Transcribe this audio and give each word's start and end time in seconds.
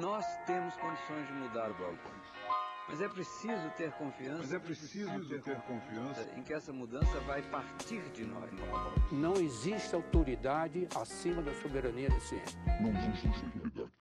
Nós 0.00 0.26
temos 0.44 0.74
condições 0.74 1.24
de 1.28 1.32
mudar 1.34 1.70
o 1.70 1.74
balcão. 1.74 2.10
Mas 2.88 3.00
é 3.00 3.08
preciso 3.08 3.70
ter 3.76 3.92
confiança. 3.92 4.38
Mas 4.38 4.52
é 4.52 4.58
preciso 4.58 5.28
ter, 5.28 5.40
ter 5.40 5.56
confiança 5.60 6.28
em 6.36 6.42
que 6.42 6.52
essa 6.52 6.72
mudança 6.72 7.20
vai 7.20 7.40
partir 7.42 8.02
de 8.10 8.24
nós. 8.24 8.50
Não 9.12 9.34
existe 9.34 9.94
autoridade 9.94 10.88
acima 10.96 11.40
da 11.42 11.54
soberania 11.54 12.10
da 12.10 12.18
ciência. 12.18 12.58
Não 12.80 12.90
existe 12.90 13.44
autoridade. 13.44 13.92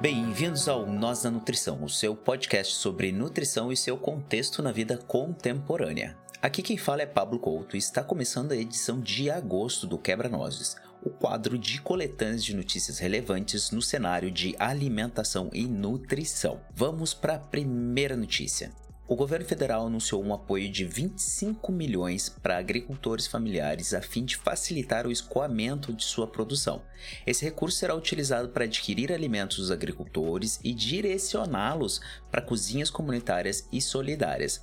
Bem-vindos 0.00 0.66
ao 0.66 0.86
Nós 0.86 1.22
da 1.22 1.30
Nutrição, 1.30 1.84
o 1.84 1.90
seu 1.90 2.16
podcast 2.16 2.74
sobre 2.76 3.12
nutrição 3.12 3.70
e 3.70 3.76
seu 3.76 3.98
contexto 3.98 4.62
na 4.62 4.72
vida 4.72 4.96
contemporânea. 4.96 6.23
Aqui 6.44 6.60
quem 6.60 6.76
fala 6.76 7.00
é 7.00 7.06
Pablo 7.06 7.38
Couto 7.38 7.74
e 7.74 7.78
está 7.78 8.04
começando 8.04 8.52
a 8.52 8.56
edição 8.56 9.00
de 9.00 9.30
agosto 9.30 9.86
do 9.86 9.96
Quebra-Nozes, 9.96 10.76
o 11.02 11.08
quadro 11.08 11.56
de 11.56 11.80
coletâneas 11.80 12.44
de 12.44 12.54
notícias 12.54 12.98
relevantes 12.98 13.70
no 13.70 13.80
cenário 13.80 14.30
de 14.30 14.54
alimentação 14.58 15.48
e 15.54 15.66
nutrição. 15.66 16.60
Vamos 16.70 17.14
para 17.14 17.36
a 17.36 17.38
primeira 17.38 18.14
notícia. 18.14 18.70
O 19.08 19.16
governo 19.16 19.46
federal 19.46 19.86
anunciou 19.86 20.22
um 20.22 20.34
apoio 20.34 20.70
de 20.70 20.84
25 20.84 21.72
milhões 21.72 22.28
para 22.28 22.58
agricultores 22.58 23.26
familiares 23.26 23.94
a 23.94 24.02
fim 24.02 24.22
de 24.24 24.36
facilitar 24.36 25.06
o 25.06 25.12
escoamento 25.12 25.94
de 25.94 26.04
sua 26.04 26.26
produção. 26.26 26.82
Esse 27.26 27.44
recurso 27.44 27.78
será 27.78 27.94
utilizado 27.94 28.50
para 28.50 28.64
adquirir 28.64 29.12
alimentos 29.12 29.56
dos 29.58 29.70
agricultores 29.70 30.60
e 30.62 30.74
direcioná-los 30.74 32.02
para 32.30 32.42
cozinhas 32.42 32.90
comunitárias 32.90 33.66
e 33.72 33.80
solidárias. 33.80 34.60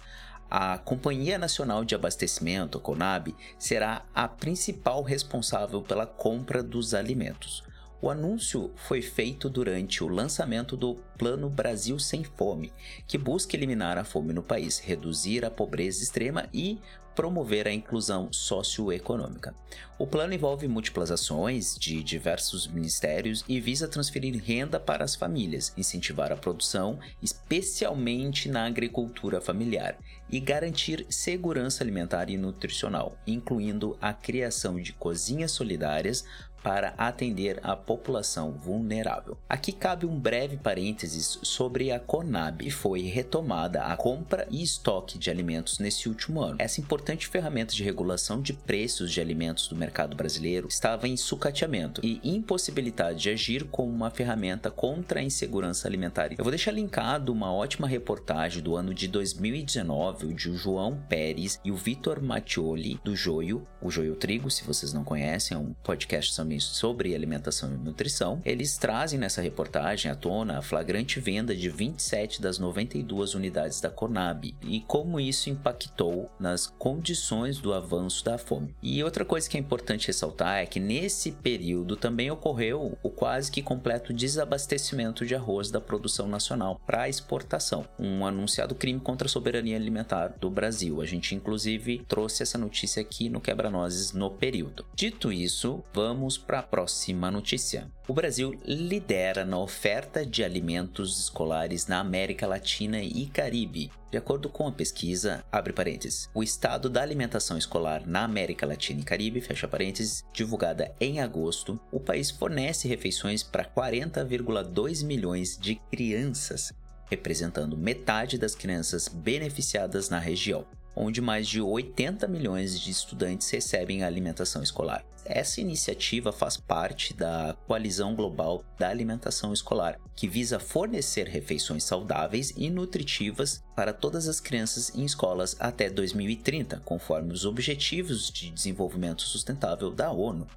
A 0.53 0.77
Companhia 0.77 1.37
Nacional 1.37 1.85
de 1.85 1.95
Abastecimento, 1.95 2.77
CONAB, 2.77 3.33
será 3.57 4.03
a 4.13 4.27
principal 4.27 5.01
responsável 5.01 5.81
pela 5.81 6.05
compra 6.05 6.61
dos 6.61 6.93
alimentos. 6.93 7.63
O 8.01 8.09
anúncio 8.09 8.71
foi 8.75 8.99
feito 8.99 9.47
durante 9.47 10.03
o 10.03 10.07
lançamento 10.07 10.75
do 10.75 10.95
Plano 11.19 11.47
Brasil 11.47 11.99
Sem 11.99 12.23
Fome, 12.23 12.73
que 13.05 13.15
busca 13.15 13.55
eliminar 13.55 13.95
a 13.95 14.03
fome 14.03 14.33
no 14.33 14.41
país, 14.41 14.79
reduzir 14.79 15.45
a 15.45 15.51
pobreza 15.51 16.01
extrema 16.01 16.49
e 16.51 16.79
promover 17.15 17.67
a 17.67 17.73
inclusão 17.73 18.31
socioeconômica. 18.31 19.53
O 19.99 20.07
plano 20.07 20.33
envolve 20.33 20.67
múltiplas 20.67 21.11
ações 21.11 21.75
de 21.77 22.01
diversos 22.01 22.65
ministérios 22.67 23.43
e 23.47 23.59
visa 23.59 23.87
transferir 23.87 24.41
renda 24.43 24.79
para 24.79 25.03
as 25.03 25.15
famílias, 25.15 25.73
incentivar 25.77 26.31
a 26.31 26.37
produção, 26.37 26.99
especialmente 27.21 28.49
na 28.49 28.65
agricultura 28.65 29.39
familiar, 29.39 29.97
e 30.31 30.39
garantir 30.39 31.05
segurança 31.09 31.83
alimentar 31.83 32.29
e 32.29 32.37
nutricional, 32.37 33.17
incluindo 33.27 33.97
a 34.01 34.13
criação 34.13 34.79
de 34.79 34.93
cozinhas 34.93 35.51
solidárias 35.51 36.25
para 36.63 36.93
atender 36.97 37.59
a 37.63 37.75
população 37.75 38.51
vulnerável. 38.51 39.37
Aqui 39.49 39.71
cabe 39.71 40.05
um 40.05 40.19
breve 40.19 40.57
parênteses 40.57 41.39
sobre 41.41 41.91
a 41.91 41.99
Conab, 41.99 42.69
foi 42.71 43.01
retomada 43.01 43.83
a 43.83 43.97
compra 43.97 44.47
e 44.49 44.61
estoque 44.61 45.17
de 45.17 45.29
alimentos 45.29 45.79
nesse 45.79 46.07
último 46.07 46.41
ano. 46.41 46.57
Essa 46.59 46.81
importante 46.81 47.27
ferramenta 47.27 47.73
de 47.73 47.83
regulação 47.83 48.41
de 48.41 48.53
preços 48.53 49.11
de 49.11 49.19
alimentos 49.21 49.67
do 49.67 49.75
mercado 49.75 50.15
brasileiro 50.15 50.67
estava 50.67 51.07
em 51.07 51.17
sucateamento 51.17 52.01
e 52.03 52.19
impossibilidade 52.23 53.19
de 53.19 53.29
agir 53.29 53.65
como 53.65 53.91
uma 53.91 54.09
ferramenta 54.09 54.69
contra 54.69 55.19
a 55.19 55.23
insegurança 55.23 55.87
alimentar. 55.87 56.31
Eu 56.31 56.43
vou 56.43 56.51
deixar 56.51 56.71
linkado 56.71 57.31
uma 57.31 57.51
ótima 57.53 57.87
reportagem 57.87 58.61
do 58.61 58.75
ano 58.75 58.93
de 58.93 59.07
2019 59.07 60.33
de 60.33 60.55
João 60.55 61.01
Pérez 61.09 61.59
e 61.63 61.71
o 61.71 61.75
Vitor 61.75 62.21
Mattioli 62.21 62.99
do 63.03 63.15
Joio, 63.15 63.67
o 63.81 63.89
Joio 63.89 64.15
Trigo, 64.15 64.49
se 64.49 64.63
vocês 64.63 64.93
não 64.93 65.03
conhecem, 65.03 65.55
é 65.55 65.59
um 65.59 65.73
podcast 65.83 66.33
sobre 66.59 67.15
alimentação 67.15 67.73
e 67.73 67.77
nutrição, 67.77 68.41
eles 68.45 68.77
trazem 68.77 69.19
nessa 69.19 69.41
reportagem 69.41 70.11
à 70.11 70.15
tona 70.15 70.57
a 70.57 70.61
flagrante 70.61 71.19
venda 71.19 71.55
de 71.55 71.69
27 71.69 72.41
das 72.41 72.59
92 72.59 73.35
unidades 73.35 73.79
da 73.79 73.89
Conab 73.89 74.53
e 74.63 74.81
como 74.81 75.19
isso 75.19 75.49
impactou 75.49 76.29
nas 76.39 76.67
condições 76.67 77.59
do 77.59 77.73
avanço 77.73 78.23
da 78.25 78.37
fome. 78.37 78.73
E 78.81 79.03
outra 79.03 79.23
coisa 79.23 79.49
que 79.49 79.57
é 79.57 79.59
importante 79.59 80.07
ressaltar 80.07 80.57
é 80.57 80.65
que 80.65 80.79
nesse 80.79 81.31
período 81.31 81.95
também 81.95 82.31
ocorreu 82.31 82.97
o 83.01 83.09
quase 83.09 83.51
que 83.51 83.61
completo 83.61 84.13
desabastecimento 84.13 85.25
de 85.25 85.35
arroz 85.35 85.71
da 85.71 85.81
produção 85.81 86.27
nacional 86.27 86.79
para 86.85 87.09
exportação, 87.09 87.85
um 87.99 88.25
anunciado 88.25 88.75
crime 88.75 88.99
contra 88.99 89.27
a 89.27 89.29
soberania 89.29 89.75
alimentar 89.75 90.29
do 90.39 90.49
Brasil. 90.49 91.01
A 91.01 91.05
gente 91.05 91.35
inclusive 91.35 92.03
trouxe 92.07 92.43
essa 92.43 92.57
notícia 92.57 93.01
aqui 93.01 93.29
no 93.29 93.41
Quebra-Nozes 93.41 94.13
no 94.13 94.29
período. 94.29 94.85
Dito 94.95 95.31
isso, 95.31 95.83
vamos 95.93 96.37
para 96.41 96.59
a 96.59 96.63
próxima 96.63 97.31
notícia. 97.31 97.87
O 98.07 98.13
Brasil 98.13 98.59
lidera 98.65 99.45
na 99.45 99.57
oferta 99.57 100.25
de 100.25 100.43
alimentos 100.43 101.19
escolares 101.19 101.87
na 101.87 101.99
América 101.99 102.47
Latina 102.47 103.01
e 103.01 103.27
Caribe. 103.27 103.91
De 104.11 104.17
acordo 104.17 104.49
com 104.49 104.67
a 104.67 104.71
pesquisa, 104.71 105.45
abre 105.49 105.71
parênteses, 105.71 106.29
o 106.33 106.43
estado 106.43 106.89
da 106.89 107.01
alimentação 107.01 107.57
escolar 107.57 108.05
na 108.05 108.25
América 108.25 108.65
Latina 108.65 108.99
e 108.99 109.03
Caribe, 109.03 109.39
fecha 109.39 109.67
parênteses, 109.67 110.25
divulgada 110.33 110.93
em 110.99 111.21
agosto, 111.21 111.79
o 111.91 111.99
país 111.99 112.29
fornece 112.29 112.87
refeições 112.89 113.43
para 113.43 113.63
40,2 113.63 115.05
milhões 115.05 115.57
de 115.57 115.75
crianças, 115.89 116.73
representando 117.09 117.77
metade 117.77 118.37
das 118.37 118.55
crianças 118.55 119.07
beneficiadas 119.07 120.09
na 120.09 120.19
região 120.19 120.65
onde 120.95 121.21
mais 121.21 121.47
de 121.47 121.61
80 121.61 122.27
milhões 122.27 122.79
de 122.79 122.91
estudantes 122.91 123.49
recebem 123.49 124.03
alimentação 124.03 124.61
escolar. 124.61 125.05
Essa 125.23 125.61
iniciativa 125.61 126.31
faz 126.31 126.57
parte 126.57 127.13
da 127.13 127.55
Coalizão 127.67 128.15
Global 128.15 128.63
da 128.77 128.89
Alimentação 128.89 129.53
Escolar, 129.53 129.99
que 130.15 130.27
visa 130.27 130.59
fornecer 130.59 131.27
refeições 131.27 131.83
saudáveis 131.83 132.51
e 132.57 132.69
nutritivas 132.69 133.63
para 133.75 133.93
todas 133.93 134.27
as 134.27 134.39
crianças 134.39 134.93
em 134.95 135.05
escolas 135.05 135.55
até 135.59 135.89
2030, 135.89 136.81
conforme 136.83 137.33
os 137.33 137.45
Objetivos 137.45 138.29
de 138.31 138.49
Desenvolvimento 138.49 139.21
Sustentável 139.21 139.91
da 139.91 140.11
ONU. 140.11 140.47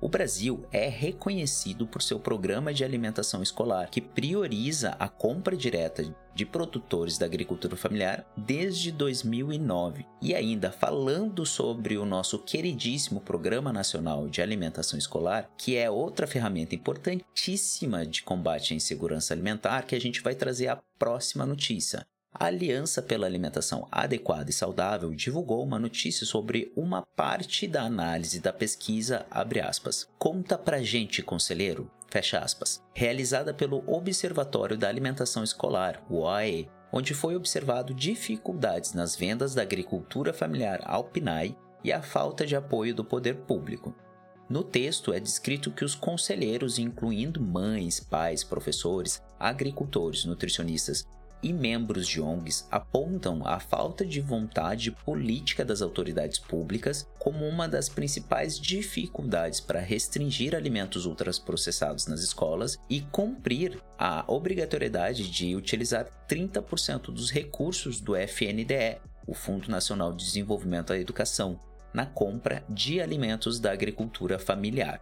O 0.00 0.08
Brasil 0.08 0.64
é 0.70 0.88
reconhecido 0.88 1.84
por 1.84 2.02
seu 2.02 2.20
programa 2.20 2.72
de 2.72 2.84
alimentação 2.84 3.42
escolar, 3.42 3.90
que 3.90 4.00
prioriza 4.00 4.90
a 4.90 5.08
compra 5.08 5.56
direta 5.56 6.14
de 6.32 6.46
produtores 6.46 7.18
da 7.18 7.26
agricultura 7.26 7.76
familiar 7.76 8.24
desde 8.36 8.92
2009. 8.92 10.06
E 10.22 10.36
ainda 10.36 10.70
falando 10.70 11.44
sobre 11.44 11.98
o 11.98 12.04
nosso 12.04 12.38
queridíssimo 12.38 13.20
Programa 13.20 13.72
Nacional 13.72 14.28
de 14.28 14.40
Alimentação 14.40 14.96
Escolar, 14.96 15.50
que 15.58 15.76
é 15.76 15.90
outra 15.90 16.28
ferramenta 16.28 16.76
importantíssima 16.76 18.06
de 18.06 18.22
combate 18.22 18.72
à 18.72 18.76
insegurança 18.76 19.34
alimentar, 19.34 19.82
que 19.82 19.96
a 19.96 20.00
gente 20.00 20.22
vai 20.22 20.36
trazer 20.36 20.68
a 20.68 20.80
próxima 20.96 21.44
notícia. 21.44 22.06
A 22.34 22.46
Aliança 22.46 23.00
pela 23.02 23.26
Alimentação 23.26 23.88
Adequada 23.90 24.50
e 24.50 24.52
Saudável 24.52 25.12
divulgou 25.14 25.64
uma 25.64 25.78
notícia 25.78 26.26
sobre 26.26 26.70
uma 26.76 27.02
parte 27.16 27.66
da 27.66 27.82
análise 27.82 28.38
da 28.38 28.52
pesquisa, 28.52 29.26
aspas, 29.60 30.06
Conta 30.18 30.56
pra 30.56 30.82
gente, 30.82 31.22
conselheiro, 31.22 31.90
aspas, 32.36 32.82
realizada 32.94 33.52
pelo 33.54 33.82
Observatório 33.90 34.76
da 34.76 34.88
Alimentação 34.88 35.42
Escolar, 35.42 36.00
OAE, 36.08 36.68
onde 36.92 37.12
foi 37.12 37.34
observado 37.34 37.92
dificuldades 37.94 38.92
nas 38.92 39.16
vendas 39.16 39.54
da 39.54 39.62
agricultura 39.62 40.32
familiar 40.32 40.80
ao 40.84 41.04
e 41.82 41.90
a 41.90 42.02
falta 42.02 42.46
de 42.46 42.54
apoio 42.54 42.94
do 42.94 43.04
poder 43.04 43.36
público. 43.38 43.94
No 44.48 44.62
texto 44.62 45.12
é 45.12 45.20
descrito 45.20 45.70
que 45.70 45.84
os 45.84 45.94
conselheiros, 45.94 46.78
incluindo 46.78 47.40
mães, 47.40 48.00
pais, 48.00 48.44
professores, 48.44 49.22
agricultores, 49.38 50.24
nutricionistas 50.24 51.06
e 51.42 51.52
membros 51.52 52.06
de 52.06 52.20
ONGs 52.20 52.66
apontam 52.70 53.46
a 53.46 53.60
falta 53.60 54.04
de 54.04 54.20
vontade 54.20 54.90
política 54.90 55.64
das 55.64 55.82
autoridades 55.82 56.38
públicas 56.38 57.06
como 57.18 57.46
uma 57.46 57.68
das 57.68 57.88
principais 57.88 58.58
dificuldades 58.58 59.60
para 59.60 59.80
restringir 59.80 60.54
alimentos 60.54 61.06
ultraprocessados 61.06 62.06
nas 62.06 62.20
escolas 62.20 62.78
e 62.88 63.00
cumprir 63.00 63.80
a 63.98 64.24
obrigatoriedade 64.26 65.30
de 65.30 65.54
utilizar 65.54 66.06
30% 66.28 67.12
dos 67.12 67.30
recursos 67.30 68.00
do 68.00 68.16
FNDE, 68.16 69.00
o 69.26 69.34
Fundo 69.34 69.70
Nacional 69.70 70.12
de 70.12 70.24
Desenvolvimento 70.24 70.88
da 70.88 70.98
Educação, 70.98 71.60
na 71.92 72.06
compra 72.06 72.64
de 72.68 73.00
alimentos 73.00 73.58
da 73.58 73.72
agricultura 73.72 74.38
familiar. 74.38 75.00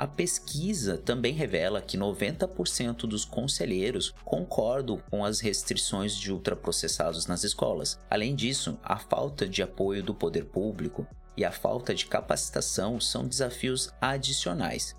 A 0.00 0.06
pesquisa 0.06 0.96
também 0.96 1.34
revela 1.34 1.82
que 1.82 1.98
90% 1.98 3.00
dos 3.00 3.26
conselheiros 3.26 4.14
concordam 4.24 4.96
com 5.10 5.22
as 5.22 5.40
restrições 5.40 6.16
de 6.16 6.32
ultraprocessados 6.32 7.26
nas 7.26 7.44
escolas. 7.44 8.00
Além 8.08 8.34
disso, 8.34 8.78
a 8.82 8.96
falta 8.96 9.46
de 9.46 9.62
apoio 9.62 10.02
do 10.02 10.14
poder 10.14 10.46
público 10.46 11.06
e 11.36 11.44
a 11.44 11.52
falta 11.52 11.94
de 11.94 12.06
capacitação 12.06 12.98
são 12.98 13.28
desafios 13.28 13.92
adicionais. 14.00 14.96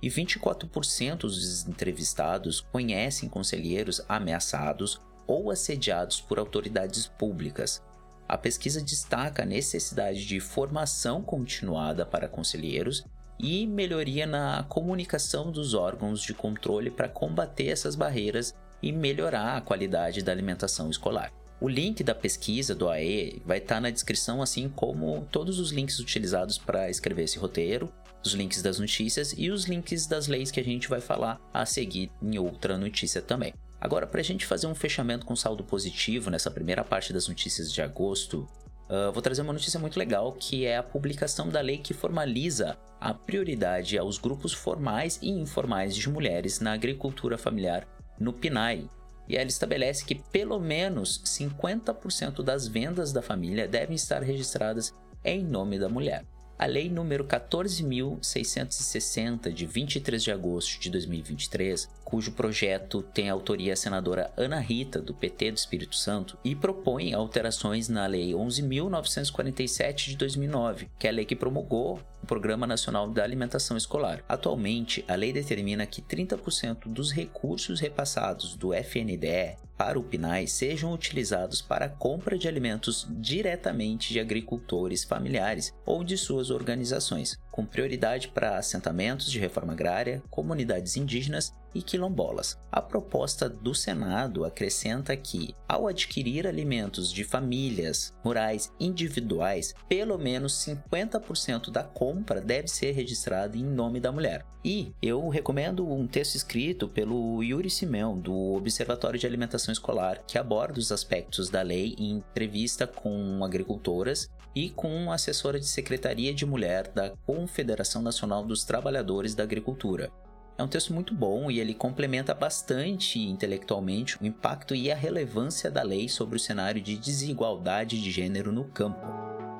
E 0.00 0.08
24% 0.08 1.16
dos 1.16 1.66
entrevistados 1.66 2.60
conhecem 2.60 3.28
conselheiros 3.28 4.00
ameaçados 4.08 5.00
ou 5.26 5.50
assediados 5.50 6.20
por 6.20 6.38
autoridades 6.38 7.08
públicas, 7.08 7.82
A 8.30 8.36
pesquisa 8.36 8.82
destaca 8.82 9.42
a 9.42 9.46
necessidade 9.46 10.26
de 10.26 10.38
formação 10.38 11.22
continuada 11.22 12.04
para 12.04 12.28
conselheiros 12.28 13.02
e 13.38 13.66
melhoria 13.66 14.26
na 14.26 14.64
comunicação 14.68 15.50
dos 15.50 15.74
órgãos 15.74 16.22
de 16.22 16.34
controle 16.34 16.90
para 16.90 17.08
combater 17.08 17.68
essas 17.68 17.94
barreiras 17.94 18.54
e 18.82 18.92
melhorar 18.92 19.56
a 19.56 19.60
qualidade 19.60 20.22
da 20.22 20.32
alimentação 20.32 20.90
escolar. 20.90 21.32
O 21.60 21.68
link 21.68 22.04
da 22.04 22.14
pesquisa 22.14 22.74
do 22.74 22.88
AE 22.88 23.42
vai 23.44 23.58
estar 23.58 23.76
tá 23.76 23.80
na 23.80 23.90
descrição, 23.90 24.40
assim 24.40 24.68
como 24.68 25.26
todos 25.30 25.58
os 25.58 25.72
links 25.72 25.98
utilizados 25.98 26.56
para 26.56 26.88
escrever 26.88 27.24
esse 27.24 27.38
roteiro, 27.38 27.92
os 28.24 28.32
links 28.32 28.62
das 28.62 28.78
notícias 28.78 29.34
e 29.36 29.50
os 29.50 29.64
links 29.64 30.06
das 30.06 30.28
leis 30.28 30.50
que 30.50 30.60
a 30.60 30.64
gente 30.64 30.88
vai 30.88 31.00
falar 31.00 31.40
a 31.52 31.66
seguir 31.66 32.10
em 32.22 32.38
outra 32.38 32.78
notícia 32.78 33.20
também. 33.20 33.52
Agora, 33.80 34.06
para 34.06 34.20
a 34.20 34.24
gente 34.24 34.44
fazer 34.44 34.66
um 34.66 34.74
fechamento 34.74 35.24
com 35.24 35.36
saldo 35.36 35.62
positivo 35.62 36.30
nessa 36.30 36.50
primeira 36.50 36.82
parte 36.82 37.12
das 37.12 37.28
notícias 37.28 37.72
de 37.72 37.80
agosto, 37.80 38.48
uh, 38.88 39.12
vou 39.12 39.22
trazer 39.22 39.42
uma 39.42 39.52
notícia 39.52 39.78
muito 39.78 39.98
legal 39.98 40.32
que 40.32 40.64
é 40.66 40.76
a 40.76 40.82
publicação 40.82 41.48
da 41.48 41.60
lei 41.60 41.78
que 41.78 41.94
formaliza 41.94 42.76
a 43.00 43.14
prioridade 43.14 43.96
aos 43.96 44.18
grupos 44.18 44.52
formais 44.52 45.18
e 45.22 45.30
informais 45.30 45.94
de 45.94 46.08
mulheres 46.08 46.60
na 46.60 46.72
agricultura 46.72 47.38
familiar 47.38 47.86
no 48.18 48.32
PNAE, 48.32 48.90
e 49.28 49.36
ela 49.36 49.48
estabelece 49.48 50.04
que 50.04 50.14
pelo 50.14 50.58
menos 50.58 51.22
50% 51.24 52.42
das 52.42 52.66
vendas 52.66 53.12
da 53.12 53.22
família 53.22 53.68
devem 53.68 53.94
estar 53.94 54.22
registradas 54.22 54.94
em 55.24 55.44
nome 55.44 55.78
da 55.78 55.88
mulher. 55.88 56.24
A 56.58 56.66
Lei 56.66 56.90
número 56.90 57.24
14.660, 57.24 59.52
de 59.52 59.64
23 59.64 60.20
de 60.20 60.32
agosto 60.32 60.80
de 60.80 60.90
2023, 60.90 61.88
cujo 62.04 62.32
projeto 62.32 63.00
tem 63.00 63.30
autoria 63.30 63.74
a 63.74 63.76
senadora 63.76 64.32
Ana 64.36 64.58
Rita, 64.58 65.00
do 65.00 65.14
PT 65.14 65.52
do 65.52 65.56
Espírito 65.56 65.94
Santo, 65.94 66.36
e 66.44 66.56
propõe 66.56 67.14
alterações 67.14 67.88
na 67.88 68.04
Lei 68.08 68.32
11.947 68.32 70.06
de 70.06 70.16
2009, 70.16 70.90
que 70.98 71.06
é 71.06 71.10
a 71.10 71.12
lei 71.12 71.24
que 71.24 71.36
promulgou 71.36 72.00
o 72.22 72.26
Programa 72.26 72.66
Nacional 72.66 73.08
da 73.08 73.22
Alimentação 73.22 73.76
Escolar. 73.76 74.24
Atualmente, 74.28 75.04
a 75.08 75.14
lei 75.14 75.32
determina 75.32 75.86
que 75.86 76.02
30% 76.02 76.88
dos 76.88 77.12
recursos 77.12 77.80
repassados 77.80 78.56
do 78.56 78.72
FNDE 78.74 79.56
para 79.76 79.98
o 79.98 80.02
PNAE 80.02 80.48
sejam 80.48 80.92
utilizados 80.92 81.62
para 81.62 81.86
a 81.86 81.88
compra 81.88 82.36
de 82.36 82.48
alimentos 82.48 83.06
diretamente 83.10 84.12
de 84.12 84.18
agricultores 84.18 85.04
familiares 85.04 85.72
ou 85.86 86.02
de 86.02 86.18
suas 86.18 86.50
organizações, 86.50 87.38
com 87.52 87.64
prioridade 87.64 88.28
para 88.28 88.58
assentamentos 88.58 89.30
de 89.30 89.38
reforma 89.38 89.72
agrária, 89.72 90.20
comunidades 90.28 90.96
indígenas 90.96 91.54
e 91.78 91.82
quilombolas. 91.82 92.58
A 92.70 92.82
proposta 92.82 93.48
do 93.48 93.74
Senado 93.74 94.44
acrescenta 94.44 95.16
que, 95.16 95.54
ao 95.68 95.86
adquirir 95.86 96.46
alimentos 96.46 97.12
de 97.12 97.24
famílias 97.24 98.12
rurais 98.22 98.72
individuais, 98.80 99.74
pelo 99.88 100.18
menos 100.18 100.52
50% 100.54 101.70
da 101.70 101.84
compra 101.84 102.40
deve 102.40 102.68
ser 102.68 102.92
registrada 102.92 103.56
em 103.56 103.64
nome 103.64 104.00
da 104.00 104.12
mulher. 104.12 104.44
E 104.64 104.92
eu 105.00 105.28
recomendo 105.28 105.88
um 105.88 106.06
texto 106.06 106.34
escrito 106.34 106.88
pelo 106.88 107.42
Yuri 107.42 107.70
Simão, 107.70 108.18
do 108.18 108.54
Observatório 108.54 109.18
de 109.18 109.26
Alimentação 109.26 109.72
Escolar, 109.72 110.22
que 110.26 110.36
aborda 110.36 110.80
os 110.80 110.90
aspectos 110.90 111.48
da 111.48 111.62
lei 111.62 111.94
em 111.96 112.10
entrevista 112.16 112.86
com 112.86 113.42
agricultoras 113.44 114.28
e 114.54 114.70
com 114.70 115.12
assessora 115.12 115.60
de 115.60 115.66
Secretaria 115.66 116.34
de 116.34 116.44
Mulher 116.44 116.88
da 116.88 117.10
Confederação 117.24 118.02
Nacional 118.02 118.44
dos 118.44 118.64
Trabalhadores 118.64 119.34
da 119.34 119.44
Agricultura. 119.44 120.10
É 120.58 120.62
um 120.64 120.66
texto 120.66 120.92
muito 120.92 121.14
bom 121.14 121.48
e 121.48 121.60
ele 121.60 121.72
complementa 121.72 122.34
bastante 122.34 123.20
intelectualmente 123.20 124.20
o 124.20 124.26
impacto 124.26 124.74
e 124.74 124.90
a 124.90 124.96
relevância 124.96 125.70
da 125.70 125.84
lei 125.84 126.08
sobre 126.08 126.36
o 126.36 126.40
cenário 126.40 126.82
de 126.82 126.98
desigualdade 126.98 128.02
de 128.02 128.10
gênero 128.10 128.50
no 128.50 128.64
campo. 128.64 129.06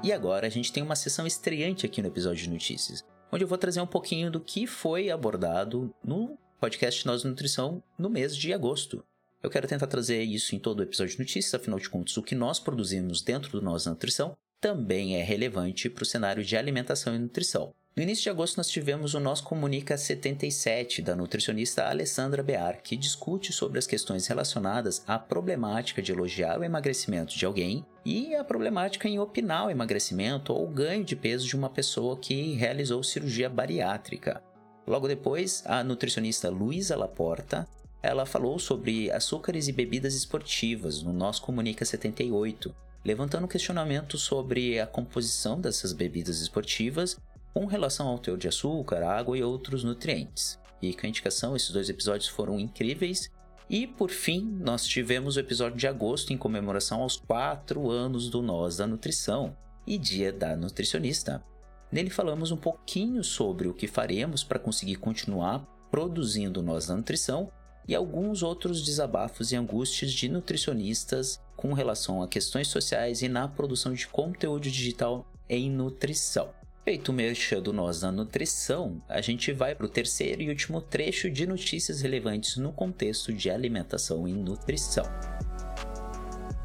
E 0.03 0.13
agora 0.13 0.49
a 0.49 0.51
gente 0.51 0.73
tem 0.73 0.83
uma 0.83 0.97
sessão 0.97 1.25
estreante 1.25 1.87
aqui 1.87 2.03
no 2.03 2.09
episódio 2.09 2.43
de 2.43 2.51
notícias, 2.51 3.05
onde 3.31 3.45
eu 3.45 3.49
vou 3.49 3.57
trazer 3.57 3.81
um 3.81 3.87
pouquinho 3.87 4.29
do 4.29 4.41
que 4.41 4.67
foi 4.67 5.09
abordado 5.09 5.95
no 6.03 6.37
podcast 6.61 7.07
Nós 7.07 7.23
Nutrição 7.23 7.81
no 7.97 8.11
mês 8.11 8.37
de 8.37 8.53
agosto. 8.53 9.05
Eu 9.41 9.51
quero 9.51 9.69
tentar 9.69 9.87
trazer 9.87 10.25
isso 10.25 10.57
em 10.57 10.59
todo 10.59 10.81
o 10.81 10.83
episódio 10.83 11.13
de 11.13 11.21
notícias, 11.21 11.55
afinal 11.55 11.79
de 11.79 11.89
contas, 11.89 12.17
o 12.17 12.25
que 12.25 12.35
nós 12.35 12.59
produzimos 12.59 13.23
dentro 13.23 13.53
do 13.53 13.63
Nós 13.63 13.87
Nutrição 13.87 14.37
também 14.61 15.15
é 15.15 15.23
relevante 15.23 15.89
para 15.89 16.03
o 16.03 16.07
cenário 16.07 16.43
de 16.43 16.57
alimentação 16.57 17.15
e 17.15 17.19
nutrição. 17.21 17.73
No 17.99 18.05
início 18.05 18.23
de 18.23 18.31
agosto, 18.31 18.59
nós 18.59 18.69
tivemos 18.69 19.15
o 19.15 19.19
Nós 19.19 19.41
Comunica 19.41 19.99
77, 19.99 21.03
da 21.03 21.17
nutricionista 21.17 21.89
Alessandra 21.89 22.45
Bear, 22.45 22.81
que 22.81 22.97
discute 22.97 23.53
sobre 23.53 23.77
as 23.77 23.89
questões 23.89 24.29
relacionadas 24.29 25.03
à 25.05 25.19
problemática 25.19 26.01
de 26.01 26.13
elogiar 26.13 26.61
o 26.61 26.63
emagrecimento 26.63 27.37
de 27.37 27.45
alguém 27.45 27.85
e 28.05 28.37
a 28.37 28.45
problemática 28.45 29.09
em 29.09 29.19
opinar 29.19 29.67
o 29.67 29.71
emagrecimento 29.71 30.53
ou 30.53 30.69
ganho 30.69 31.03
de 31.03 31.17
peso 31.17 31.45
de 31.45 31.57
uma 31.57 31.69
pessoa 31.69 32.17
que 32.17 32.55
realizou 32.55 33.03
cirurgia 33.03 33.49
bariátrica. 33.49 34.41
Logo 34.87 35.09
depois, 35.09 35.65
a 35.67 35.83
nutricionista 35.83 36.49
Luísa 36.49 36.97
Laporta 36.97 37.67
ela 38.01 38.25
falou 38.25 38.61
sobre 38.61 39.11
açúcares 39.11 39.67
e 39.67 39.73
bebidas 39.73 40.15
esportivas 40.15 41.03
no 41.03 41.13
Nós 41.13 41.41
Comunica 41.41 41.85
78, 41.85 42.73
levantando 43.05 43.49
questionamento 43.49 44.17
sobre 44.17 44.79
a 44.79 44.87
composição 44.87 45.61
dessas 45.61 45.93
bebidas 45.93 46.41
esportivas 46.41 47.17
com 47.59 47.67
relação 47.67 48.07
ao 48.07 48.21
teor 48.21 48.39
de 48.39 48.47
açúcar, 48.47 49.03
água 49.03 49.37
e 49.37 49.43
outros 49.43 49.83
nutrientes. 49.83 50.61
E 50.81 50.95
com 50.95 51.05
a 51.05 51.09
indicação, 51.09 51.57
esses 51.57 51.73
dois 51.73 51.91
episódios 51.91 52.29
foram 52.29 52.57
incríveis. 52.57 53.33
E 53.69 53.85
por 53.85 54.11
fim, 54.11 54.43
nós 54.61 54.87
tivemos 54.87 55.35
o 55.35 55.41
episódio 55.41 55.77
de 55.77 55.89
agosto 55.89 56.33
em 56.33 56.39
comemoração 56.39 57.03
aos 57.03 57.17
4 57.17 57.91
anos 57.91 58.31
do 58.31 58.41
Nós 58.41 58.77
da 58.77 58.87
Nutrição 58.87 59.57
e 59.85 59.99
Dia 59.99 60.33
da 60.33 60.55
Nutricionista. 60.55 61.43
Nele 61.91 62.11
falamos 62.11 62.53
um 62.53 62.57
pouquinho 62.57 63.25
sobre 63.25 63.67
o 63.67 63.75
que 63.75 63.89
faremos 63.89 64.45
para 64.45 64.61
conseguir 64.61 64.95
continuar 64.95 65.67
produzindo 65.91 66.63
Nós 66.63 66.87
da 66.87 66.95
Nutrição 66.95 67.51
e 67.89 67.93
alguns 67.93 68.41
outros 68.41 68.85
desabafos 68.85 69.51
e 69.51 69.57
angústias 69.57 70.13
de 70.13 70.29
nutricionistas 70.29 71.41
com 71.57 71.73
relação 71.73 72.23
a 72.23 72.29
questões 72.29 72.69
sociais 72.69 73.21
e 73.21 73.29
na 73.29 73.49
produção 73.49 73.93
de 73.95 74.07
conteúdo 74.07 74.71
digital 74.71 75.27
em 75.49 75.69
nutrição. 75.69 76.57
Feito 76.89 77.11
o 77.11 77.13
merchan 77.13 77.61
do 77.61 77.71
Nós 77.71 78.01
da 78.01 78.11
Nutrição, 78.11 79.03
a 79.07 79.21
gente 79.21 79.53
vai 79.53 79.75
para 79.75 79.85
o 79.85 79.91
terceiro 79.91 80.41
e 80.41 80.49
último 80.49 80.81
trecho 80.81 81.31
de 81.31 81.47
notícias 81.47 82.01
relevantes 82.01 82.57
no 82.57 82.73
contexto 82.73 83.31
de 83.31 83.51
alimentação 83.51 84.27
e 84.27 84.33
nutrição. 84.33 85.05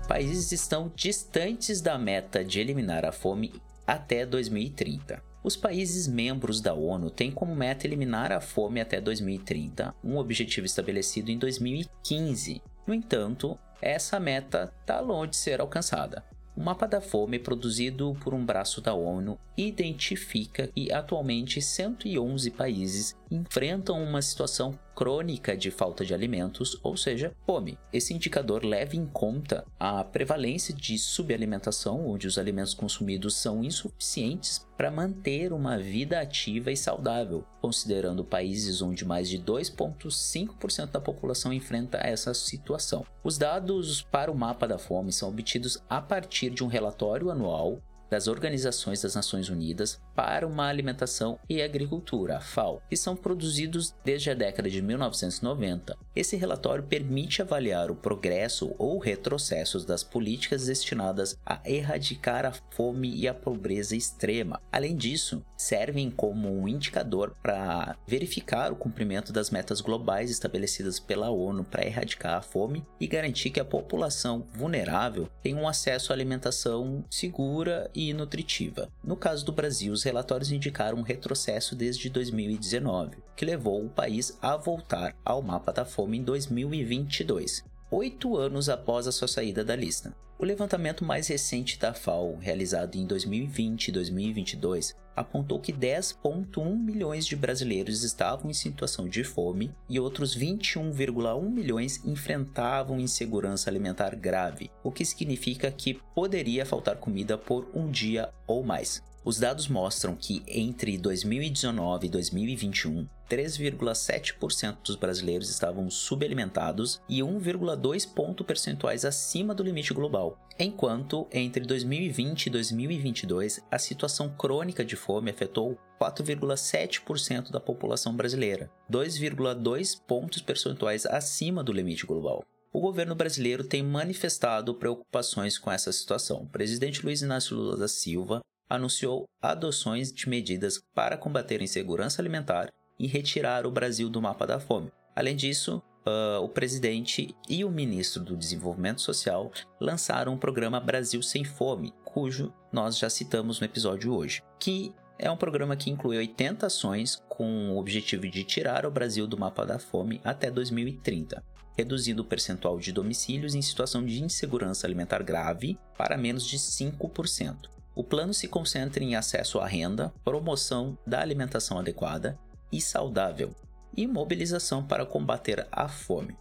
Países 0.07 0.53
estão 0.53 0.89
distantes 0.95 1.81
da 1.81 1.97
meta 1.97 2.41
de 2.41 2.62
eliminar 2.62 3.03
a 3.03 3.12
fome 3.12 3.51
até 3.86 4.25
2030. 4.25 5.21
Os 5.43 5.57
países 5.57 6.07
membros 6.07 6.62
da 6.62 6.74
ONU 6.74 7.09
têm 7.09 7.29
como 7.29 7.53
meta 7.53 7.86
eliminar 7.86 8.31
a 8.31 8.39
fome 8.39 8.79
até 8.79 9.01
2030, 9.01 9.93
um 10.01 10.15
objetivo 10.15 10.65
estabelecido 10.65 11.31
em 11.31 11.38
2015. 11.38 12.62
No 12.88 12.93
entanto, 12.93 13.59
essa 13.81 14.21
meta 14.21 14.74
está 14.79 15.01
longe 15.01 15.31
de 15.31 15.36
ser 15.36 15.59
alcançada. 15.59 16.24
O 16.55 16.62
mapa 16.62 16.86
da 16.86 17.01
fome, 17.01 17.39
produzido 17.39 18.15
por 18.24 18.31
um 18.31 18.45
braço 18.45 18.79
da 18.79 18.93
ONU, 18.93 19.39
identifica 19.57 20.67
que 20.67 20.91
atualmente 20.91 21.60
111 21.60 22.51
países 22.51 23.15
enfrentam 23.31 24.01
uma 24.03 24.22
situação 24.22 24.77
crônica 24.95 25.55
de 25.55 25.71
falta 25.71 26.05
de 26.05 26.13
alimentos, 26.13 26.79
ou 26.83 26.95
seja, 26.95 27.33
fome. 27.45 27.77
Esse 27.91 28.13
indicador 28.13 28.63
leva 28.63 28.95
em 28.95 29.05
conta 29.05 29.65
a 29.79 30.03
prevalência 30.03 30.73
de 30.73 30.97
subalimentação, 30.97 32.07
onde 32.07 32.27
os 32.27 32.38
alimentos 32.38 32.73
consumidos 32.73 33.35
são 33.35 33.63
insuficientes 33.63 34.65
para 34.77 34.91
manter 34.91 35.53
uma 35.53 35.77
vida 35.77 36.19
ativa 36.19 36.71
e 36.71 36.77
saudável, 36.77 37.45
considerando 37.62 38.23
países 38.23 38.81
onde 38.81 39.05
mais 39.05 39.29
de 39.29 39.39
2,5% 39.39 40.91
da 40.91 41.00
população 41.00 41.53
enfrenta 41.53 41.97
essa 41.97 42.33
situação. 42.33 43.05
Os 43.23 43.38
dados 43.38 44.01
para 44.01 44.31
o 44.31 44.35
mapa 44.35 44.67
da 44.67 44.77
fome 44.77 45.12
são 45.12 45.29
obtidos 45.29 45.81
a 45.89 46.01
partir 46.01 46.50
de 46.50 46.63
um 46.63 46.67
relatório 46.67 47.29
anual 47.29 47.81
das 48.13 48.27
Organizações 48.27 49.01
das 49.01 49.15
Nações 49.15 49.50
Unidas 49.50 50.00
para 50.15 50.46
uma 50.46 50.67
Alimentação 50.67 51.39
e 51.50 51.63
Agricultura, 51.63 52.39
FAO, 52.39 52.79
que 52.88 52.96
são 52.96 53.15
produzidos 53.15 53.96
desde 54.05 54.29
a 54.29 54.36
década 54.36 54.70
de 54.70 54.84
1990. 54.84 55.98
Esse 56.15 56.36
relatório 56.36 56.84
permite 56.84 57.41
avaliar 57.41 57.89
o 57.89 57.96
progresso 57.96 58.75
ou 58.77 59.00
retrocessos 59.00 59.84
das 59.84 60.03
políticas 60.03 60.67
destinadas 60.67 61.39
a 61.43 61.60
erradicar 61.65 62.46
a 62.46 62.51
fome 62.70 63.12
e 63.15 63.27
a 63.27 63.34
pobreza 63.34 63.96
extrema. 63.96 64.62
Além 64.72 64.96
disso, 64.96 65.43
servem 65.63 66.12
como 66.12 66.50
um 66.50 66.67
indicador 66.67 67.36
para 67.41 67.96
verificar 68.05 68.72
o 68.72 68.75
cumprimento 68.75 69.32
das 69.32 69.50
metas 69.50 69.79
globais 69.79 70.29
estabelecidas 70.29 71.00
pela 71.00 71.29
ONU 71.29 71.63
para 71.63 71.86
erradicar 71.86 72.36
a 72.36 72.41
fome 72.41 72.86
e 73.00 73.08
garantir 73.08 73.50
que 73.50 73.60
a 73.60 73.65
população 73.65 74.46
vulnerável 74.53 75.29
tenha 75.41 75.58
um 75.58 75.67
acesso 75.67 76.12
à 76.12 76.15
alimentação 76.15 77.03
segura 77.10 77.89
e 77.96 78.13
nutritiva. 78.13 78.89
No 79.03 79.15
caso 79.15 79.46
do 79.46 79.51
Brasil, 79.51 79.93
os 79.93 80.03
relatórios 80.03 80.51
indicaram 80.51 80.98
um 80.98 81.03
retrocesso 81.03 81.75
desde 81.75 82.10
2019, 82.10 83.17
que 83.36 83.46
levou 83.46 83.86
o 83.86 83.89
país 83.89 84.38
a 84.41 84.58
voltar 84.58 85.15
ao 85.24 85.41
mapa 85.41 85.72
da 85.72 85.86
fome 85.86 86.17
em 86.17 86.24
2022. 86.24 87.72
Oito 87.93 88.35
anos 88.35 88.69
após 88.69 89.05
a 89.05 89.12
sua 89.12 89.27
saída 89.27 89.63
da 89.63 89.75
lista. 89.75 90.15
O 90.39 90.45
levantamento 90.45 91.05
mais 91.05 91.27
recente 91.27 91.77
da 91.79 91.93
FAO, 91.93 92.35
realizado 92.38 92.95
em 92.95 93.05
2020 93.05 93.88
e 93.88 93.91
2022, 93.91 94.95
apontou 95.15 95.59
que 95.59 95.71
10,1 95.71 96.75
milhões 96.75 97.23
de 97.23 97.35
brasileiros 97.35 98.03
estavam 98.03 98.50
em 98.50 98.53
situação 98.53 99.07
de 99.07 99.23
fome 99.23 99.71
e 99.88 100.00
outros 100.00 100.35
21,1 100.35 101.47
milhões 101.50 102.03
enfrentavam 102.03 103.00
insegurança 103.00 103.69
alimentar 103.69 104.15
grave, 104.15 104.71
o 104.83 104.91
que 104.91 105.05
significa 105.05 105.69
que 105.69 106.01
poderia 106.15 106.65
faltar 106.65 106.97
comida 106.97 107.38
por 107.38 107.69
um 107.75 107.91
dia 107.91 108.29
ou 108.47 108.63
mais. 108.63 109.03
Os 109.25 109.39
dados 109.39 109.69
mostram 109.69 110.17
que 110.17 110.43
entre 110.45 110.97
2019 110.97 112.07
e 112.07 112.09
2021, 112.09 113.07
3,7% 113.29 114.77
dos 114.83 114.97
brasileiros 114.97 115.49
estavam 115.49 115.89
subalimentados 115.89 117.01
e 117.07 117.21
1,2 117.21 118.13
pontos 118.13 118.45
percentuais 118.45 119.05
acima 119.05 119.55
do 119.55 119.63
limite 119.63 119.93
global, 119.93 120.37
enquanto 120.59 121.25
entre 121.31 121.63
2020 121.65 122.47
e 122.47 122.49
2022 122.49 123.61
a 123.71 123.79
situação 123.79 124.29
crônica 124.29 124.83
de 124.83 124.97
fome 124.97 125.31
afetou 125.31 125.79
4,7% 126.01 127.49
da 127.49 127.61
população 127.61 128.13
brasileira, 128.13 128.69
2,2 128.91 130.01
pontos 130.05 130.41
percentuais 130.41 131.05
acima 131.05 131.63
do 131.63 131.71
limite 131.71 132.05
global. 132.05 132.43
O 132.73 132.81
governo 132.81 133.15
brasileiro 133.15 133.63
tem 133.63 133.83
manifestado 133.83 134.73
preocupações 134.73 135.57
com 135.57 135.71
essa 135.71 135.91
situação. 135.93 136.41
O 136.41 136.49
presidente 136.49 137.05
Luiz 137.05 137.21
Inácio 137.21 137.55
Lula 137.55 137.77
da 137.77 137.87
Silva 137.87 138.41
anunciou 138.75 139.25
adoções 139.41 140.11
de 140.11 140.27
medidas 140.27 140.81
para 140.95 141.17
combater 141.17 141.61
a 141.61 141.63
insegurança 141.63 142.21
alimentar 142.21 142.69
e 142.99 143.07
retirar 143.07 143.65
o 143.67 143.71
Brasil 143.71 144.09
do 144.09 144.21
mapa 144.21 144.47
da 144.47 144.59
fome. 144.59 144.91
Além 145.15 145.35
disso, 145.35 145.81
uh, 146.07 146.41
o 146.41 146.49
presidente 146.49 147.35
e 147.47 147.63
o 147.63 147.69
ministro 147.69 148.23
do 148.23 148.35
Desenvolvimento 148.35 149.01
Social 149.01 149.51
lançaram 149.79 150.33
o 150.33 150.39
programa 150.39 150.79
Brasil 150.79 151.21
Sem 151.21 151.43
Fome, 151.43 151.93
cujo 152.03 152.53
nós 152.71 152.97
já 152.97 153.09
citamos 153.09 153.59
no 153.59 153.65
episódio 153.65 154.13
hoje, 154.13 154.41
que 154.59 154.93
é 155.19 155.29
um 155.29 155.37
programa 155.37 155.75
que 155.75 155.91
inclui 155.91 156.17
80 156.17 156.65
ações 156.65 157.21
com 157.29 157.71
o 157.71 157.77
objetivo 157.77 158.27
de 158.27 158.43
tirar 158.43 158.85
o 158.85 158.91
Brasil 158.91 159.27
do 159.27 159.37
mapa 159.37 159.65
da 159.65 159.77
fome 159.77 160.19
até 160.23 160.49
2030, 160.49 161.43
reduzindo 161.77 162.23
o 162.23 162.25
percentual 162.25 162.79
de 162.79 162.91
domicílios 162.91 163.53
em 163.53 163.61
situação 163.61 164.03
de 164.03 164.23
insegurança 164.23 164.87
alimentar 164.87 165.21
grave 165.21 165.77
para 165.95 166.17
menos 166.17 166.45
de 166.45 166.57
5%. 166.57 167.73
O 167.95 168.03
plano 168.03 168.33
se 168.33 168.47
concentra 168.47 169.03
em 169.03 169.15
acesso 169.15 169.59
à 169.59 169.67
renda, 169.67 170.13
promoção 170.23 170.97
da 171.05 171.21
alimentação 171.21 171.77
adequada 171.77 172.39
e 172.71 172.81
saudável 172.81 173.53
e 173.95 174.07
mobilização 174.07 174.83
para 174.83 175.05
combater 175.05 175.67
a 175.71 175.88
fome. 175.88 176.35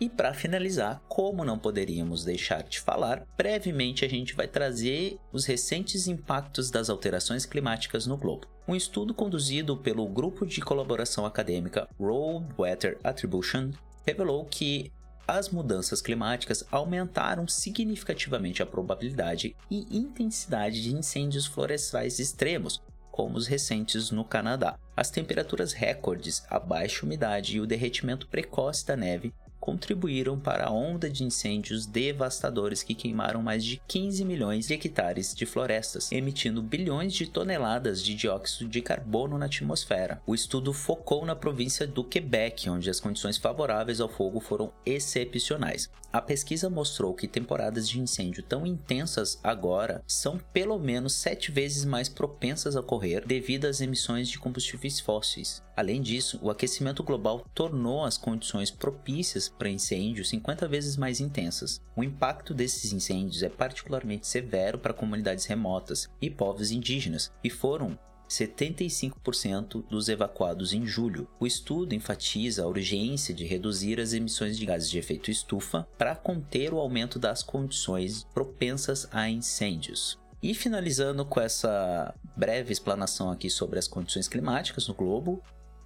E 0.00 0.08
para 0.10 0.34
finalizar, 0.34 1.00
como 1.08 1.44
não 1.44 1.58
poderíamos 1.58 2.24
deixar 2.24 2.62
de 2.64 2.80
falar, 2.80 3.24
brevemente 3.38 4.04
a 4.04 4.08
gente 4.08 4.34
vai 4.34 4.46
trazer 4.46 5.18
os 5.32 5.46
recentes 5.46 6.06
impactos 6.06 6.70
das 6.70 6.90
alterações 6.90 7.46
climáticas 7.46 8.06
no 8.06 8.16
globo. 8.16 8.46
Um 8.66 8.74
estudo 8.74 9.14
conduzido 9.14 9.76
pelo 9.76 10.06
grupo 10.08 10.44
de 10.44 10.60
colaboração 10.60 11.24
acadêmica 11.24 11.88
World 11.98 12.48
Weather 12.58 12.98
Attribution 13.04 13.70
revelou 14.06 14.44
que 14.44 14.92
as 15.26 15.48
mudanças 15.48 16.00
climáticas 16.00 16.64
aumentaram 16.70 17.48
significativamente 17.48 18.62
a 18.62 18.66
probabilidade 18.66 19.56
e 19.70 19.96
intensidade 19.96 20.82
de 20.82 20.94
incêndios 20.94 21.46
florestais 21.46 22.18
extremos, 22.18 22.82
como 23.10 23.36
os 23.36 23.46
recentes 23.46 24.10
no 24.10 24.24
Canadá. 24.24 24.78
As 24.96 25.10
temperaturas 25.10 25.72
recordes, 25.72 26.44
a 26.50 26.58
baixa 26.58 27.06
umidade 27.06 27.56
e 27.56 27.60
o 27.60 27.66
derretimento 27.66 28.26
precoce 28.26 28.86
da 28.86 28.96
neve 28.96 29.32
contribuíram 29.64 30.38
para 30.38 30.66
a 30.66 30.70
onda 30.70 31.08
de 31.08 31.24
incêndios 31.24 31.86
devastadores 31.86 32.82
que 32.82 32.94
queimaram 32.94 33.42
mais 33.42 33.64
de 33.64 33.80
15 33.88 34.22
milhões 34.22 34.66
de 34.66 34.74
hectares 34.74 35.34
de 35.34 35.46
florestas, 35.46 36.12
emitindo 36.12 36.60
bilhões 36.60 37.14
de 37.14 37.26
toneladas 37.26 38.02
de 38.02 38.14
dióxido 38.14 38.68
de 38.68 38.82
carbono 38.82 39.38
na 39.38 39.46
atmosfera. 39.46 40.20
O 40.26 40.34
estudo 40.34 40.74
focou 40.74 41.24
na 41.24 41.34
província 41.34 41.86
do 41.86 42.04
Quebec, 42.04 42.68
onde 42.68 42.90
as 42.90 43.00
condições 43.00 43.38
favoráveis 43.38 44.02
ao 44.02 44.08
fogo 44.08 44.38
foram 44.38 44.70
excepcionais. 44.84 45.88
A 46.12 46.20
pesquisa 46.20 46.70
mostrou 46.70 47.12
que 47.14 47.26
temporadas 47.26 47.88
de 47.88 47.98
incêndio 47.98 48.42
tão 48.42 48.64
intensas 48.64 49.40
agora 49.42 50.00
são 50.06 50.38
pelo 50.52 50.78
menos 50.78 51.14
sete 51.14 51.50
vezes 51.50 51.84
mais 51.84 52.08
propensas 52.08 52.76
a 52.76 52.80
ocorrer 52.80 53.26
devido 53.26 53.64
às 53.64 53.80
emissões 53.80 54.28
de 54.28 54.38
combustíveis 54.38 55.00
fósseis. 55.00 55.60
Além 55.76 56.00
disso, 56.00 56.38
o 56.40 56.50
aquecimento 56.50 57.02
global 57.02 57.44
tornou 57.52 58.04
as 58.04 58.16
condições 58.16 58.70
propícias 58.70 59.52
para 59.58 59.70
incêndios 59.70 60.28
50 60.28 60.68
vezes 60.68 60.96
mais 60.96 61.20
intensas. 61.20 61.80
O 61.96 62.02
impacto 62.02 62.52
desses 62.52 62.92
incêndios 62.92 63.42
é 63.42 63.48
particularmente 63.48 64.26
severo 64.26 64.78
para 64.78 64.92
comunidades 64.92 65.44
remotas 65.44 66.08
e 66.20 66.30
povos 66.30 66.70
indígenas, 66.70 67.32
e 67.42 67.50
foram 67.50 67.98
75% 68.28 69.86
dos 69.88 70.08
evacuados 70.08 70.72
em 70.72 70.86
julho. 70.86 71.28
O 71.38 71.46
estudo 71.46 71.94
enfatiza 71.94 72.64
a 72.64 72.66
urgência 72.66 73.34
de 73.34 73.44
reduzir 73.44 74.00
as 74.00 74.12
emissões 74.12 74.58
de 74.58 74.66
gases 74.66 74.90
de 74.90 74.98
efeito 74.98 75.30
estufa 75.30 75.86
para 75.96 76.16
conter 76.16 76.72
o 76.72 76.78
aumento 76.78 77.18
das 77.18 77.42
condições 77.42 78.24
propensas 78.34 79.08
a 79.12 79.28
incêndios. 79.28 80.18
E 80.42 80.54
finalizando 80.54 81.24
com 81.24 81.40
essa 81.40 82.14
breve 82.36 82.72
explanação 82.72 83.30
aqui 83.30 83.48
sobre 83.48 83.78
as 83.78 83.88
condições 83.88 84.28
climáticas 84.28 84.86
no 84.86 84.94
globo, 84.94 85.42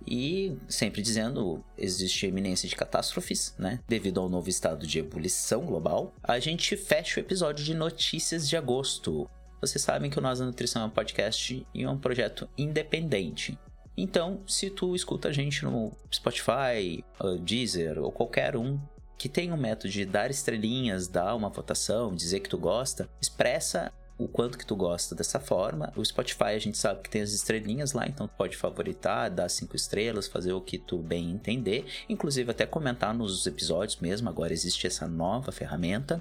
e 0.06 0.56
sempre 0.68 1.02
dizendo, 1.02 1.64
existe 1.76 2.26
iminência 2.26 2.68
de 2.68 2.76
catástrofes, 2.76 3.54
né? 3.58 3.80
Devido 3.86 4.20
ao 4.20 4.28
novo 4.28 4.48
estado 4.48 4.86
de 4.86 4.98
ebulição 4.98 5.64
global. 5.64 6.14
A 6.22 6.38
gente 6.38 6.76
fecha 6.76 7.20
o 7.20 7.22
episódio 7.22 7.64
de 7.64 7.74
notícias 7.74 8.48
de 8.48 8.56
agosto. 8.56 9.28
Vocês 9.60 9.82
sabem 9.82 10.10
que 10.10 10.18
o 10.18 10.22
Nós 10.22 10.38
da 10.38 10.46
Nutrição 10.46 10.82
é 10.82 10.86
um 10.86 10.90
podcast 10.90 11.66
e 11.74 11.82
é 11.82 11.90
um 11.90 11.98
projeto 11.98 12.48
independente. 12.56 13.58
Então, 13.96 14.40
se 14.46 14.70
tu 14.70 14.94
escuta 14.94 15.28
a 15.28 15.32
gente 15.32 15.64
no 15.64 15.92
Spotify, 16.12 17.04
Deezer 17.42 17.98
ou 17.98 18.12
qualquer 18.12 18.56
um 18.56 18.78
que 19.18 19.28
tem 19.28 19.52
um 19.52 19.56
método 19.56 19.92
de 19.92 20.04
dar 20.04 20.30
estrelinhas, 20.30 21.08
dar 21.08 21.34
uma 21.34 21.48
votação, 21.48 22.14
dizer 22.14 22.38
que 22.38 22.48
tu 22.48 22.56
gosta, 22.56 23.10
expressa 23.20 23.92
o 24.18 24.26
quanto 24.26 24.58
que 24.58 24.66
tu 24.66 24.74
gosta 24.74 25.14
dessa 25.14 25.38
forma. 25.38 25.92
O 25.96 26.04
Spotify 26.04 26.54
a 26.54 26.58
gente 26.58 26.76
sabe 26.76 27.02
que 27.02 27.08
tem 27.08 27.22
as 27.22 27.32
estrelinhas 27.32 27.92
lá, 27.92 28.06
então 28.06 28.26
tu 28.26 28.34
pode 28.36 28.56
favoritar, 28.56 29.30
dar 29.30 29.48
cinco 29.48 29.76
estrelas, 29.76 30.26
fazer 30.26 30.52
o 30.52 30.60
que 30.60 30.76
tu 30.76 30.98
bem 30.98 31.30
entender, 31.30 31.86
inclusive 32.08 32.50
até 32.50 32.66
comentar 32.66 33.14
nos 33.14 33.46
episódios 33.46 34.00
mesmo. 34.00 34.28
Agora 34.28 34.52
existe 34.52 34.86
essa 34.86 35.06
nova 35.06 35.52
ferramenta. 35.52 36.20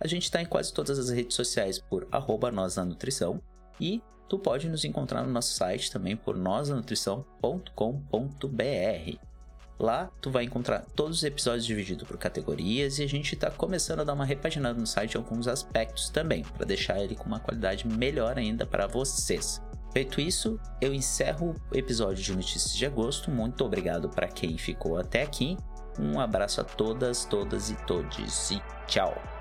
A 0.00 0.06
gente 0.06 0.24
está 0.24 0.40
em 0.40 0.46
quase 0.46 0.72
todas 0.72 0.98
as 0.98 1.10
redes 1.10 1.36
sociais 1.36 1.78
por 1.78 2.08
arroba 2.10 2.50
nutrição 2.50 3.40
e 3.80 4.02
tu 4.28 4.38
pode 4.38 4.68
nos 4.68 4.84
encontrar 4.84 5.22
no 5.22 5.32
nosso 5.32 5.54
site 5.54 5.90
também 5.90 6.16
por 6.16 6.36
nosanutrição.com.br. 6.36 9.25
Lá 9.78 10.10
tu 10.20 10.30
vai 10.30 10.44
encontrar 10.44 10.84
todos 10.94 11.18
os 11.18 11.24
episódios 11.24 11.66
divididos 11.66 12.06
por 12.08 12.16
categorias 12.16 12.98
e 12.98 13.02
a 13.02 13.08
gente 13.08 13.34
está 13.34 13.50
começando 13.50 14.00
a 14.00 14.04
dar 14.04 14.14
uma 14.14 14.24
repaginada 14.24 14.78
no 14.78 14.86
site 14.86 15.14
em 15.14 15.18
alguns 15.18 15.46
aspectos 15.46 16.08
também, 16.08 16.42
para 16.42 16.64
deixar 16.64 16.98
ele 16.98 17.14
com 17.14 17.24
uma 17.24 17.40
qualidade 17.40 17.86
melhor 17.86 18.38
ainda 18.38 18.66
para 18.66 18.86
vocês. 18.86 19.60
Feito 19.92 20.20
isso, 20.20 20.60
eu 20.80 20.92
encerro 20.92 21.54
o 21.72 21.76
episódio 21.76 22.22
de 22.22 22.34
Notícias 22.34 22.74
de 22.74 22.84
Agosto. 22.84 23.30
Muito 23.30 23.64
obrigado 23.64 24.08
para 24.08 24.28
quem 24.28 24.58
ficou 24.58 24.98
até 24.98 25.22
aqui. 25.22 25.56
Um 25.98 26.20
abraço 26.20 26.60
a 26.60 26.64
todas, 26.64 27.24
todas 27.24 27.70
e 27.70 27.74
todes 27.86 28.50
e 28.50 28.62
tchau! 28.86 29.35